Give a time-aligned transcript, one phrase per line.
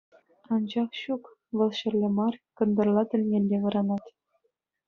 [0.55, 1.23] Анчах ҫук—
[1.61, 4.09] вӑл ҫӗрле мар, кӑнтӑрла тӗлнелле вӑранать.